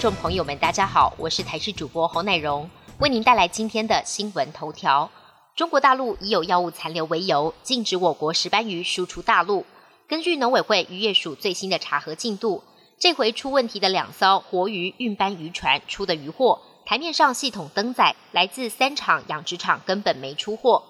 [0.00, 2.70] 众朋友们，大家好，我是台视主播侯乃荣，
[3.00, 5.10] 为您带来今天的新闻头条。
[5.54, 9.66] 中国大陆以有药物残留为由，禁止我国石斑鱼输出大陆。
[10.08, 12.64] 根据农委会渔业署最新的查核进度，
[12.98, 20.82] 这回出问题的两艘活鱼运斑渔船出的渔货，台面上系统登载来自三厂养殖场，根本没出货。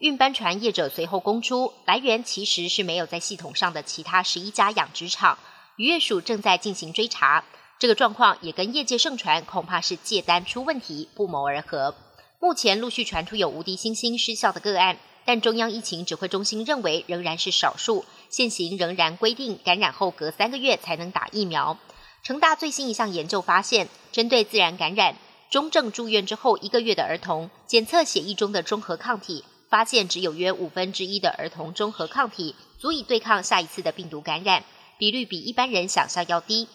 [0.00, 5.38] 运斑船业者随后供出，来源其实是没有在系统上的其他十一家养殖场。
[5.76, 7.42] 渔业署正在进行追查，
[7.78, 11.94] 这个状况也跟业界盛传恐怕是借单出问题不谋而合。
[12.40, 21.78] 目前陆续传出有无敌星星失效的个案，但中央疫情指挥中心认为仍然是少数，现行仍然规定感染后隔三个月才能打疫苗。
[22.24, 25.16] 成大最新一项研究发现，针对自然感染、
[25.50, 34.64] 中症住院之后一个月的儿童，检测血液中的中和抗体，发现只有约五分之一的儿童中和抗体足以对抗下一次的病毒感染，
[34.98, 36.66] 比率比一般人想象要低。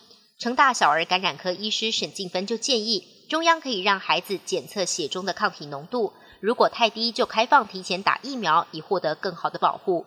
[0.43, 3.07] 成大小儿感染科医师沈静芬就建议。
[3.29, 10.05] 中央可以让孩子检测血中的抗体浓度，如果太低，就开放提前打疫苗，以获得更好的保护。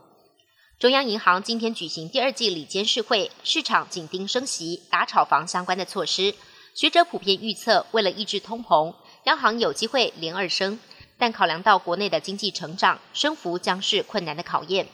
[0.79, 6.35] 中央银行今天举行第二季里监事会，市场紧盯升息、打炒房相关的措施。
[6.75, 10.79] 学者普遍预测，为了抑制通膨，央行有机会连二升，
[11.17, 14.87] 但考量到国内的经济成长，升幅将是困难的考验。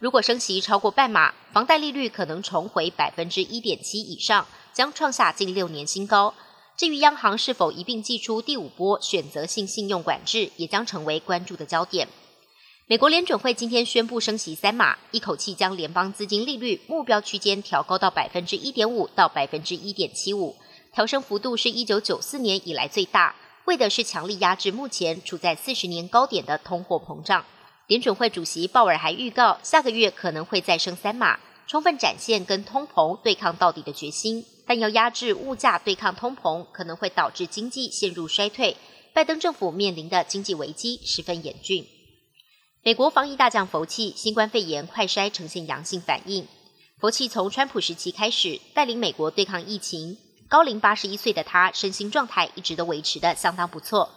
[0.00, 4.46] 如果升息超过半码，房贷利率可能重回百分之一点七以上，
[4.78, 6.32] 将创下近六年新高。
[6.76, 12.06] 至于央行是否一并祭出第五波选择性信用管制，也将成为关注的焦点。
[12.86, 20.54] 美国联准会今天宣布升息三码，一口气将联邦资金利率目标区间调高到百分之一点五到百分之一点七五，
[20.94, 23.34] 调升幅度是一九九四年以来最大，
[23.64, 27.44] 为的是强力压制目前处在四十年高点的通货膨胀。
[27.88, 34.44] 联准会主席鲍尔还预告，下个月可能会再升三码，充分展现跟通膨对抗到底的决心。
[34.68, 38.76] 但要压制物价、对抗通膨，可能会导致经济陷入衰退。
[39.14, 41.86] 拜登政府面临的经济危机十分严峻。
[42.84, 46.46] 美国防疫大将佛气，新冠肺炎快筛呈现阳性反应。
[46.98, 50.18] 佛气从川普时期开始带领美国对抗疫情，
[50.48, 54.10] 高龄八十一岁的他，身心状态一直都维持的相当不错。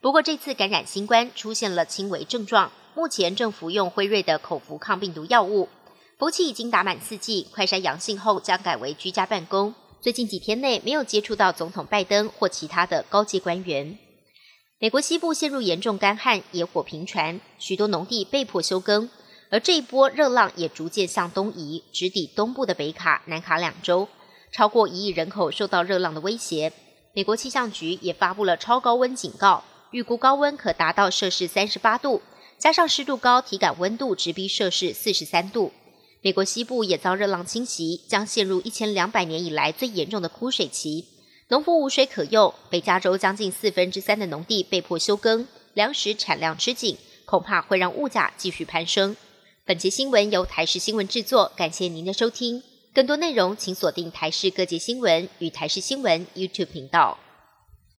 [0.00, 5.68] 不过这次感染新冠出现了轻微症状，目前正服用辉瑞的口服抗病毒药物。
[6.16, 9.74] 佛气已经打满四剂，快筛阳性后将改为居家办公。
[10.06, 13.98] 最近几天内没有接触到总统拜登或其他的高阶官员。
[14.78, 19.10] 美国西部陷入严重干旱，野火频传，许多农地被迫休耕，
[19.50, 24.08] 而这一波热浪也逐渐向东移，直抵东部的北卡、南卡两州，
[24.52, 26.72] 超过一亿人口受到热浪的威胁。
[27.12, 32.22] 美国气象局也发布了超高温警告，预估高温可达到摄氏三十八度，
[32.58, 35.72] 加上湿度高，体感温度直逼摄氏四十三度。
[36.26, 41.04] 美国西部也遭热浪侵袭，将陷入一千两百年以来最严重的枯水期，
[41.50, 42.52] 农夫无水可用。
[42.68, 49.14] 北加州将近四分之三的农地被迫休耕，粮食产量吃紧，恐怕会让物价继续攀升。
[49.64, 52.60] 本节新闻由台视新闻制作，感谢您的收听。
[52.92, 57.16] 更多内容请锁定台视各界新闻与台视新闻 YouTube 频道。